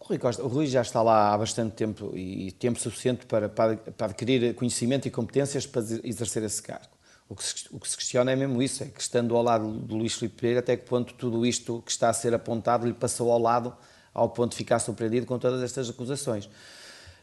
O 0.00 0.04
Rui, 0.04 0.18
Costa, 0.18 0.42
o 0.42 0.48
Rui 0.48 0.66
já 0.66 0.80
está 0.80 1.02
lá 1.02 1.34
há 1.34 1.38
bastante 1.38 1.74
tempo 1.74 2.16
e 2.16 2.52
tempo 2.52 2.78
suficiente 2.78 3.26
para, 3.26 3.48
para, 3.48 3.76
para 3.76 4.06
adquirir 4.06 4.54
conhecimento 4.54 5.06
e 5.06 5.10
competências 5.10 5.66
para 5.66 5.82
exercer 6.04 6.42
esse 6.42 6.62
cargo. 6.62 6.97
O 7.28 7.36
que, 7.36 7.44
se, 7.44 7.66
o 7.70 7.78
que 7.78 7.88
se 7.88 7.96
questiona 7.96 8.32
é 8.32 8.36
mesmo 8.36 8.62
isso, 8.62 8.82
é 8.82 8.86
que 8.86 9.00
estando 9.00 9.36
ao 9.36 9.42
lado 9.42 9.70
do 9.70 9.96
Luís 9.96 10.14
Filipe 10.14 10.36
Pereira, 10.36 10.60
até 10.60 10.76
que 10.76 10.84
ponto 10.84 11.12
tudo 11.12 11.44
isto 11.44 11.82
que 11.84 11.90
está 11.90 12.08
a 12.08 12.12
ser 12.12 12.32
apontado 12.32 12.86
lhe 12.86 12.94
passou 12.94 13.30
ao 13.30 13.38
lado, 13.38 13.76
ao 14.14 14.30
ponto 14.30 14.52
de 14.52 14.56
ficar 14.56 14.78
surpreendido 14.78 15.26
com 15.26 15.38
todas 15.38 15.62
estas 15.62 15.90
acusações. 15.90 16.48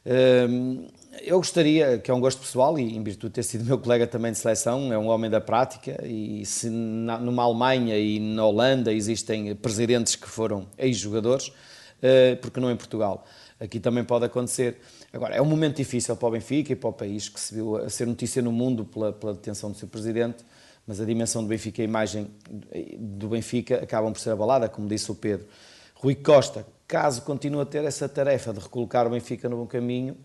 Uh, 0.05 0.87
eu 1.23 1.37
gostaria, 1.37 1.97
que 1.97 2.11
é 2.11 2.13
um 2.13 2.19
gosto 2.19 2.39
pessoal, 2.39 2.77
e 2.77 2.95
em 2.95 3.03
virtude 3.03 3.29
de 3.29 3.33
ter 3.33 3.43
sido 3.43 3.65
meu 3.65 3.79
colega 3.79 4.05
também 4.05 4.31
de 4.31 4.37
seleção, 4.37 4.93
é 4.93 4.97
um 4.97 5.07
homem 5.07 5.29
da 5.29 5.41
prática, 5.41 5.99
e 6.05 6.45
se 6.45 6.69
na, 6.69 7.17
numa 7.17 7.41
Alemanha 7.41 7.97
e 7.97 8.19
na 8.19 8.45
Holanda 8.45 8.93
existem 8.93 9.55
presidentes 9.55 10.15
que 10.15 10.27
foram 10.27 10.67
ex-jogadores, 10.77 11.47
uh, 11.47 12.37
porque 12.41 12.59
não 12.59 12.69
em 12.69 12.75
Portugal? 12.75 13.25
Aqui 13.59 13.79
também 13.79 14.03
pode 14.03 14.25
acontecer. 14.25 14.77
Agora, 15.15 15.33
é 15.33 15.41
um 15.41 15.45
momento 15.45 15.77
difícil 15.77 16.13
para 16.17 16.27
o 16.27 16.31
Benfica 16.31 16.73
e 16.73 16.75
para 16.75 16.89
o 16.89 16.93
país, 16.93 17.29
que 17.29 17.39
se 17.39 17.55
viu 17.55 17.77
a 17.77 17.89
ser 17.89 18.05
notícia 18.05 18.41
no 18.41 18.51
mundo 18.51 18.83
pela, 18.83 19.13
pela 19.13 19.33
detenção 19.33 19.71
do 19.71 19.77
seu 19.77 19.87
presidente, 19.87 20.43
mas 20.85 20.99
a 20.99 21.05
dimensão 21.05 21.41
do 21.41 21.47
Benfica 21.47 21.81
e 21.81 21.83
a 21.83 21.87
imagem 21.87 22.27
do 22.99 23.29
Benfica 23.29 23.81
acabam 23.81 24.11
por 24.11 24.19
ser 24.19 24.31
abalada, 24.31 24.67
como 24.67 24.89
disse 24.89 25.09
o 25.09 25.15
Pedro. 25.15 25.47
Rui 25.93 26.15
Costa, 26.15 26.67
caso 26.85 27.21
continue 27.21 27.61
a 27.61 27.65
ter 27.65 27.85
essa 27.85 28.09
tarefa 28.09 28.51
de 28.51 28.59
recolocar 28.59 29.07
o 29.07 29.09
Benfica 29.09 29.47
no 29.47 29.55
bom 29.55 29.65
caminho, 29.65 30.17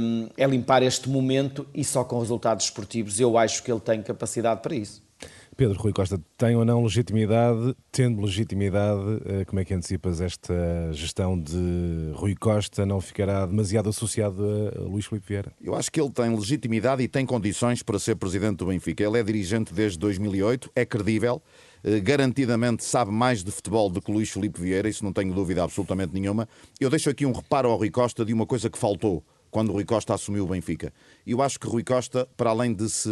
hum, 0.00 0.28
é 0.36 0.46
limpar 0.48 0.82
este 0.82 1.08
momento 1.08 1.64
e 1.72 1.84
só 1.84 2.02
com 2.02 2.18
resultados 2.18 2.64
esportivos 2.64 3.20
eu 3.20 3.38
acho 3.38 3.62
que 3.62 3.70
ele 3.70 3.80
tem 3.80 4.02
capacidade 4.02 4.62
para 4.62 4.74
isso. 4.74 5.00
Pedro 5.56 5.78
Rui 5.78 5.92
Costa, 5.92 6.20
tem 6.38 6.56
ou 6.56 6.64
não 6.64 6.82
legitimidade? 6.82 7.76
Tendo 7.90 8.22
legitimidade, 8.22 9.20
eh, 9.26 9.44
como 9.44 9.60
é 9.60 9.64
que 9.64 9.74
antecipas 9.74 10.20
esta 10.20 10.54
gestão 10.92 11.38
de 11.38 12.10
Rui 12.14 12.34
Costa? 12.34 12.86
Não 12.86 13.00
ficará 13.00 13.44
demasiado 13.44 13.88
associado 13.90 14.42
a 14.74 14.80
Luís 14.80 15.06
Filipe 15.06 15.26
Vieira? 15.28 15.52
Eu 15.60 15.74
acho 15.74 15.92
que 15.92 16.00
ele 16.00 16.10
tem 16.10 16.34
legitimidade 16.34 17.02
e 17.02 17.08
tem 17.08 17.26
condições 17.26 17.82
para 17.82 17.98
ser 17.98 18.16
presidente 18.16 18.56
do 18.58 18.66
Benfica. 18.66 19.04
Ele 19.04 19.18
é 19.18 19.22
dirigente 19.22 19.74
desde 19.74 19.98
2008, 19.98 20.70
é 20.74 20.86
credível, 20.86 21.42
eh, 21.84 22.00
garantidamente 22.00 22.82
sabe 22.82 23.10
mais 23.10 23.44
de 23.44 23.50
futebol 23.50 23.90
do 23.90 24.00
que 24.00 24.10
Luís 24.10 24.30
Filipe 24.30 24.60
Vieira, 24.60 24.88
isso 24.88 25.04
não 25.04 25.12
tenho 25.12 25.34
dúvida 25.34 25.62
absolutamente 25.62 26.14
nenhuma. 26.14 26.48
Eu 26.80 26.88
deixo 26.88 27.10
aqui 27.10 27.26
um 27.26 27.32
reparo 27.32 27.68
ao 27.68 27.76
Rui 27.76 27.90
Costa 27.90 28.24
de 28.24 28.32
uma 28.32 28.46
coisa 28.46 28.70
que 28.70 28.78
faltou 28.78 29.22
quando 29.52 29.70
Rui 29.70 29.84
Costa 29.84 30.14
assumiu 30.14 30.44
o 30.44 30.48
Benfica. 30.48 30.92
Eu 31.26 31.42
acho 31.42 31.60
que 31.60 31.68
Rui 31.68 31.84
Costa, 31.84 32.26
para 32.38 32.50
além 32.50 32.72
de 32.72 32.88
se 32.88 33.10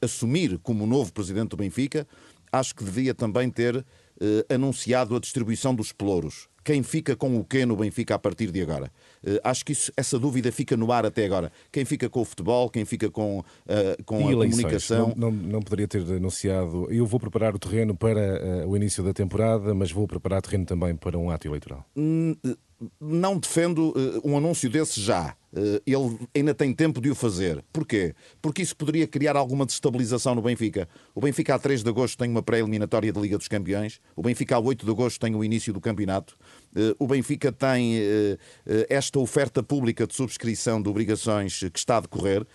assumir 0.00 0.56
como 0.60 0.86
novo 0.86 1.12
presidente 1.12 1.50
do 1.50 1.56
Benfica, 1.56 2.06
acho 2.52 2.74
que 2.76 2.84
devia 2.84 3.12
também 3.12 3.50
ter 3.50 3.84
eh, 4.20 4.54
anunciado 4.54 5.16
a 5.16 5.20
distribuição 5.20 5.74
dos 5.74 5.92
pelouros. 5.92 6.48
Quem 6.62 6.82
fica 6.82 7.16
com 7.16 7.38
o 7.38 7.44
quê 7.44 7.64
no 7.64 7.76
Benfica 7.76 8.14
a 8.14 8.18
partir 8.18 8.50
de 8.50 8.60
agora? 8.60 8.90
Uh, 9.24 9.38
acho 9.44 9.64
que 9.64 9.72
isso, 9.72 9.92
essa 9.96 10.18
dúvida 10.18 10.52
fica 10.52 10.76
no 10.76 10.92
ar 10.92 11.06
até 11.06 11.24
agora. 11.24 11.50
Quem 11.72 11.84
fica 11.84 12.08
com 12.08 12.20
o 12.20 12.24
futebol, 12.24 12.68
quem 12.68 12.84
fica 12.84 13.10
com, 13.10 13.40
uh, 13.40 14.04
com 14.04 14.28
a 14.28 14.32
comunicação. 14.32 15.14
Não, 15.16 15.30
não, 15.30 15.42
não, 15.42 15.60
poderia 15.60 15.88
ter 15.88 16.02
anunciado. 16.02 16.86
Eu 16.90 17.06
vou 17.06 17.18
preparar 17.18 17.54
o 17.54 17.58
terreno 17.58 17.96
para 17.96 18.64
uh, 18.64 18.68
o 18.68 18.76
início 18.76 19.02
da 19.02 19.12
temporada, 19.12 19.74
mas 19.74 19.90
vou 19.90 20.06
preparar 20.06 20.42
terreno 20.42 20.66
também 20.66 20.94
para 20.94 21.18
um 21.18 21.30
ato 21.30 21.46
eleitoral. 21.46 21.84
Hum, 21.96 22.34
não 23.00 23.38
defendo 23.38 23.94
um 24.24 24.36
anúncio 24.36 24.68
desse 24.70 25.00
já. 25.00 25.36
Ele 25.84 26.18
ainda 26.34 26.54
tem 26.54 26.72
tempo 26.72 27.00
de 27.00 27.10
o 27.10 27.14
fazer. 27.14 27.62
Porquê? 27.72 28.14
Porque 28.40 28.62
isso 28.62 28.74
poderia 28.74 29.06
criar 29.06 29.36
alguma 29.36 29.66
destabilização 29.66 30.34
no 30.34 30.40
Benfica. 30.40 30.88
O 31.14 31.20
Benfica, 31.20 31.54
a 31.54 31.58
3 31.58 31.82
de 31.82 31.90
agosto, 31.90 32.16
tem 32.16 32.30
uma 32.30 32.42
pré-eliminatória 32.42 33.12
de 33.12 33.20
Liga 33.20 33.36
dos 33.36 33.48
Campeões. 33.48 34.00
O 34.16 34.22
Benfica, 34.22 34.56
a 34.56 34.60
8 34.60 34.84
de 34.86 34.90
agosto, 34.90 35.20
tem 35.20 35.34
o 35.34 35.44
início 35.44 35.72
do 35.72 35.80
campeonato. 35.80 36.36
Eh, 36.74 36.94
o 36.98 37.06
Benfica 37.06 37.50
tem 37.50 37.96
eh, 37.98 38.38
esta 38.88 39.18
oferta 39.18 39.62
pública 39.62 40.06
de 40.06 40.14
subscrição 40.14 40.80
de 40.80 40.88
obrigações 40.88 41.60
que 41.72 41.78
está 41.78 41.96
a 41.96 42.00
decorrer. 42.00 42.46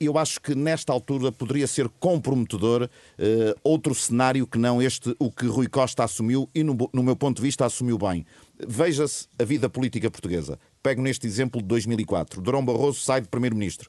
Eu 0.00 0.18
acho 0.18 0.40
que 0.40 0.54
nesta 0.54 0.92
altura 0.92 1.30
poderia 1.30 1.66
ser 1.66 1.88
comprometedor 2.00 2.90
outro 3.62 3.94
cenário 3.94 4.44
que 4.46 4.58
não 4.58 4.82
este, 4.82 5.14
o 5.20 5.30
que 5.30 5.46
Rui 5.46 5.68
Costa 5.68 6.02
assumiu 6.02 6.48
e, 6.52 6.64
no 6.64 7.02
meu 7.02 7.14
ponto 7.14 7.36
de 7.36 7.42
vista, 7.42 7.64
assumiu 7.64 7.96
bem. 7.96 8.26
Veja-se 8.66 9.28
a 9.38 9.44
vida 9.44 9.68
política 9.68 10.10
portuguesa. 10.10 10.58
Pego 10.82 11.00
neste 11.00 11.28
exemplo 11.28 11.60
de 11.60 11.68
2004. 11.68 12.40
Durão 12.40 12.64
Barroso 12.64 13.00
sai 13.00 13.20
de 13.20 13.28
Primeiro-Ministro, 13.28 13.88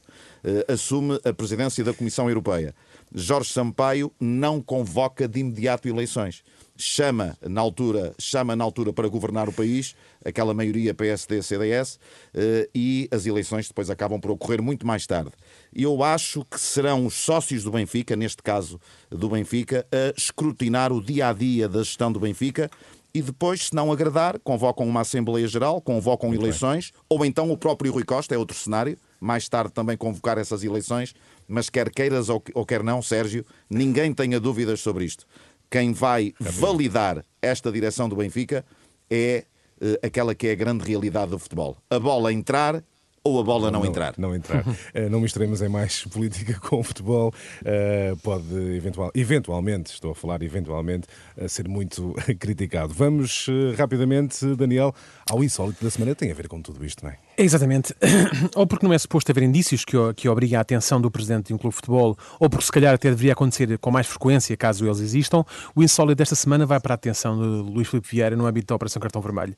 assume 0.72 1.20
a 1.26 1.34
presidência 1.34 1.84
da 1.84 1.94
Comissão 1.94 2.30
Europeia. 2.30 2.76
Jorge 3.14 3.52
Sampaio 3.52 4.12
não 4.20 4.62
convoca 4.62 5.28
de 5.28 5.40
imediato 5.40 5.88
eleições. 5.88 6.44
Chama 6.76 7.38
na 7.48 7.62
altura, 7.62 8.16
chama 8.20 8.56
na 8.56 8.64
altura 8.64 8.92
para 8.92 9.08
governar 9.08 9.48
o 9.48 9.54
país, 9.54 9.96
aquela 10.26 10.56
maioria 10.56 10.94
PSD-CDS, 10.94 12.00
eh, 12.34 12.68
e 12.74 13.08
as 13.12 13.28
eleições 13.28 13.68
depois 13.68 13.92
acabam 13.92 14.20
por 14.20 14.32
ocorrer 14.32 14.60
muito 14.60 14.86
mais 14.86 15.06
tarde. 15.06 15.32
Eu 15.72 16.04
acho 16.04 16.44
que 16.46 16.60
serão 16.60 17.06
os 17.06 17.14
sócios 17.14 17.64
do 17.64 17.72
Benfica, 17.72 18.16
neste 18.16 18.42
caso 18.42 18.82
do 19.10 19.30
Benfica, 19.30 19.86
a 19.92 20.18
escrutinar 20.18 20.92
o 20.92 21.00
dia 21.00 21.30
a 21.30 21.34
dia 21.34 21.70
da 21.70 21.80
gestão 21.84 22.12
do 22.12 22.20
Benfica 22.20 22.72
e 23.14 23.22
depois, 23.22 23.68
se 23.68 23.76
não 23.76 23.92
agradar, 23.92 24.40
convocam 24.40 24.88
uma 24.88 25.02
Assembleia 25.02 25.48
Geral, 25.48 25.80
convocam 25.80 26.30
Muito 26.30 26.42
eleições, 26.42 26.90
bem. 26.90 27.02
ou 27.08 27.24
então 27.24 27.52
o 27.52 27.58
próprio 27.58 27.94
Rui 27.94 28.04
Costa, 28.04 28.34
é 28.34 28.38
outro 28.38 28.58
cenário, 28.58 28.98
mais 29.20 29.48
tarde 29.48 29.72
também 29.72 29.96
convocar 29.96 30.40
essas 30.40 30.64
eleições, 30.64 31.14
mas 31.48 31.70
quer 31.70 31.92
queiras 31.92 32.28
ou 32.30 32.42
quer 32.66 32.82
não, 32.82 33.04
Sérgio, 33.04 33.46
ninguém 33.70 34.12
tenha 34.14 34.40
dúvidas 34.40 34.80
sobre 34.80 35.06
isto. 35.06 35.28
Quem 35.74 35.92
vai 35.92 36.36
validar 36.40 37.26
esta 37.42 37.72
direção 37.72 38.08
do 38.08 38.16
Benfica 38.16 38.64
é 39.10 39.44
uh, 39.82 40.06
aquela 40.06 40.36
que 40.36 40.46
é 40.46 40.52
a 40.52 40.56
grande 40.56 40.86
realidade 40.86 41.32
do 41.32 41.40
futebol. 41.40 41.76
A 41.90 41.98
bola 41.98 42.32
entrar 42.32 42.84
ou 43.24 43.40
a 43.40 43.44
bola 43.44 43.72
não, 43.72 43.80
não 43.80 43.88
entrar? 43.88 44.14
Não 44.16 44.36
entrar. 44.36 44.64
uh, 44.68 44.76
não 45.10 45.20
misturemos 45.20 45.64
em 45.64 45.70
mais 45.70 46.04
política 46.14 46.60
com 46.60 46.84
futebol. 46.84 47.34
Uh, 47.62 48.16
pode 48.18 48.54
eventual, 48.76 49.10
eventualmente, 49.16 49.92
estou 49.94 50.12
a 50.12 50.16
falar 50.16 50.44
eventualmente, 50.44 51.08
uh, 51.38 51.50
ser 51.50 51.68
muito 51.68 52.14
criticado. 52.38 52.94
Vamos 52.94 53.48
rapidamente, 53.76 54.46
Daniel, 54.56 54.94
ao 55.28 55.44
insólito 55.44 55.84
da 55.84 55.90
semana. 55.90 56.14
Tem 56.14 56.30
a 56.30 56.36
ver 56.36 56.48
com 56.48 56.62
tudo 56.62 56.86
isto, 56.86 57.04
não 57.04 57.10
é? 57.10 57.18
Exatamente. 57.38 57.96
ou 58.56 58.68
porque 58.68 58.86
não 58.86 58.94
é 58.94 58.98
suposto 58.98 59.32
haver 59.32 59.44
indícios 59.44 59.84
que, 59.84 59.98
que 60.16 60.30
obriguem 60.30 60.58
a 60.58 60.62
atenção 60.62 61.02
do 61.02 61.10
presidente 61.10 61.48
de 61.48 61.54
um 61.54 61.58
clube 61.58 61.74
de 61.74 61.78
futebol, 61.78 62.18
ou 62.40 62.50
porque 62.50 62.66
se 62.66 62.72
calhar 62.72 62.94
até 62.94 63.10
deveria 63.10 63.34
acontecer 63.34 63.78
com 63.80 63.92
mais 63.92 64.08
frequência, 64.08 64.56
caso 64.56 64.86
eles 64.86 65.00
existam, 65.00 65.44
o 65.76 65.84
insólito 65.84 66.18
desta 66.18 66.36
semana 66.36 66.66
vai 66.66 66.80
para 66.80 66.94
a 66.94 66.96
atenção 66.96 67.36
de 67.36 67.72
Luís 67.72 67.88
Filipe 67.88 68.08
Vieira 68.10 68.36
no 68.36 68.46
âmbito 68.46 68.68
da 68.68 68.76
Operação 68.76 69.02
Cartão 69.02 69.22
Vermelho. 69.22 69.56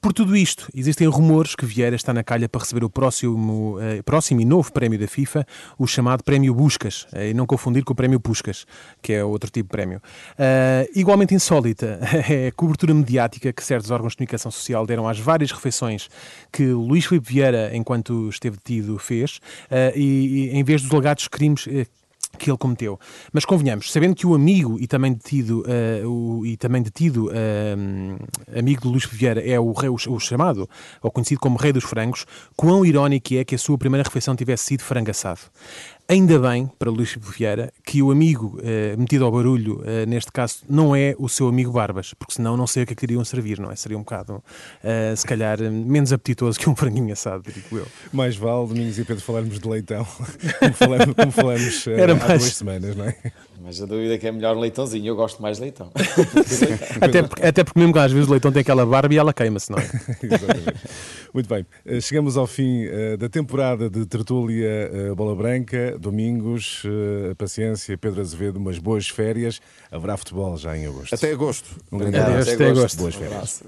Por 0.00 0.12
tudo 0.12 0.36
isto, 0.36 0.68
existem 0.74 1.08
rumores 1.08 1.54
que 1.54 1.64
Vieira 1.64 1.96
está 1.96 2.12
na 2.12 2.22
calha 2.22 2.48
para 2.48 2.60
receber 2.60 2.84
o 2.84 2.90
próximo, 2.90 3.78
eh, 3.80 4.02
próximo 4.02 4.40
e 4.40 4.44
novo 4.44 4.70
prémio 4.70 4.98
da 4.98 5.08
FIFA, 5.08 5.46
o 5.78 5.86
chamado 5.86 6.22
Prémio 6.22 6.54
Buscas, 6.54 7.06
eh, 7.12 7.30
e 7.30 7.34
não 7.34 7.46
confundir 7.46 7.82
com 7.82 7.92
o 7.92 7.96
Prémio 7.96 8.20
Puscas, 8.20 8.66
que 9.02 9.14
é 9.14 9.24
outro 9.24 9.50
tipo 9.50 9.68
de 9.68 9.70
prémio. 9.70 10.00
Uh, 10.32 10.88
igualmente 10.94 11.34
insólita 11.34 11.98
é 12.28 12.48
a 12.48 12.52
cobertura 12.52 12.92
mediática 12.92 13.52
que 13.52 13.64
certos 13.64 13.90
órgãos 13.90 14.12
de 14.12 14.18
comunicação 14.18 14.50
social 14.50 14.86
deram 14.86 15.08
às 15.08 15.18
várias 15.18 15.50
refeições 15.50 16.08
que 16.52 16.66
Luís 16.66 17.06
Filipe 17.06 17.15
Vieira, 17.18 17.70
enquanto 17.74 18.28
esteve 18.28 18.56
detido, 18.56 18.98
fez, 18.98 19.36
uh, 19.70 19.96
e, 19.96 20.50
em 20.52 20.64
vez 20.64 20.82
dos 20.82 20.92
alegados 20.92 21.28
crimes 21.28 21.66
uh, 21.66 21.86
que 22.36 22.50
ele 22.50 22.58
cometeu. 22.58 22.98
Mas 23.32 23.44
convenhamos, 23.44 23.90
sabendo 23.90 24.14
que 24.14 24.26
o 24.26 24.34
amigo 24.34 24.78
e 24.78 24.86
também 24.86 25.12
detido, 25.12 25.62
uh, 25.62 26.08
o, 26.08 26.46
e 26.46 26.56
também 26.56 26.82
detido 26.82 27.28
uh, 27.28 28.58
amigo 28.58 28.82
de 28.82 28.88
Luís 28.88 29.04
Vieira 29.06 29.40
é 29.40 29.58
o, 29.58 29.72
rei, 29.72 29.88
o, 29.88 29.94
o, 29.94 30.20
chamado, 30.20 30.68
ou 31.02 31.10
conhecido 31.10 31.40
como 31.40 31.56
Rei 31.56 31.72
dos 31.72 31.84
Frangos, 31.84 32.26
quão 32.56 32.84
irónico 32.84 33.34
é 33.34 33.44
que 33.44 33.54
a 33.54 33.58
sua 33.58 33.78
primeira 33.78 34.04
refeição 34.04 34.36
tivesse 34.36 34.64
sido 34.64 34.82
frango 34.82 35.10
assado. 35.10 35.40
Ainda 36.08 36.38
bem, 36.38 36.70
para 36.78 36.88
Luís 36.88 37.18
Vieira, 37.20 37.72
que 37.84 38.00
o 38.00 38.12
amigo 38.12 38.60
eh, 38.62 38.94
metido 38.96 39.24
ao 39.24 39.32
barulho, 39.32 39.82
eh, 39.84 40.06
neste 40.06 40.30
caso, 40.30 40.58
não 40.68 40.94
é 40.94 41.16
o 41.18 41.28
seu 41.28 41.48
amigo 41.48 41.72
Barbas, 41.72 42.14
porque 42.14 42.34
senão 42.34 42.56
não 42.56 42.64
sei 42.64 42.84
o 42.84 42.86
que 42.86 42.92
é 42.92 42.96
que 42.96 43.04
iriam 43.06 43.24
servir, 43.24 43.58
não 43.58 43.72
é? 43.72 43.76
Seria 43.76 43.98
um 43.98 44.02
bocado, 44.02 44.40
eh, 44.84 45.14
se 45.16 45.26
calhar, 45.26 45.58
menos 45.58 46.12
apetitoso 46.12 46.60
que 46.60 46.70
um 46.70 46.76
franguinho 46.76 47.12
assado, 47.12 47.42
digo 47.52 47.78
eu. 47.78 47.88
Mais 48.12 48.36
vale, 48.36 48.68
Domingos 48.68 48.96
e 49.00 49.04
Pedro, 49.04 49.20
falarmos 49.20 49.58
de 49.58 49.68
leitão, 49.68 50.06
como 50.60 50.74
falamos, 50.74 51.14
como 51.16 51.32
falamos 51.32 51.86
Era 51.88 52.12
há 52.12 52.16
mais... 52.16 52.40
duas 52.40 52.54
semanas, 52.54 52.94
não 52.94 53.04
é? 53.04 53.16
Mas 53.60 53.80
a 53.80 53.86
dúvida 53.86 54.14
é 54.14 54.18
que 54.18 54.26
é 54.26 54.32
melhor 54.32 54.56
leitãozinho, 54.56 55.06
eu 55.06 55.16
gosto 55.16 55.40
mais 55.40 55.56
de 55.56 55.62
leitão. 55.62 55.90
até, 57.00 57.22
porque, 57.22 57.42
até 57.42 57.64
porque 57.64 57.78
mesmo 57.78 57.92
que 57.92 57.98
às 57.98 58.12
vezes 58.12 58.28
o 58.28 58.32
leitão 58.32 58.52
tem 58.52 58.60
aquela 58.60 58.84
barba 58.84 59.14
e 59.14 59.18
ela 59.18 59.32
queima-se, 59.32 59.70
não 59.70 59.78
é? 59.78 59.82
Exatamente. 60.22 60.74
Muito 61.32 61.48
bem, 61.48 61.66
chegamos 62.00 62.36
ao 62.36 62.46
fim 62.46 62.86
da 63.18 63.28
temporada 63.28 63.90
de 63.90 64.06
Tertúlia 64.06 64.90
Bola 65.14 65.34
Branca 65.34 65.96
domingos, 65.98 66.82
paciência, 67.36 67.96
Pedro 67.98 68.20
Azevedo, 68.20 68.56
umas 68.56 68.78
boas 68.78 69.08
férias. 69.08 69.60
Haverá 69.90 70.16
futebol 70.16 70.56
já 70.56 70.76
em 70.76 70.86
agosto. 70.86 71.14
Até 71.14 71.32
agosto. 71.32 71.68
Um 71.90 71.98
grande 71.98 72.18
abraço. 72.18 72.50
Até 72.52 72.70
agosto. 72.70 72.98
Boas 72.98 73.14
férias. 73.14 73.62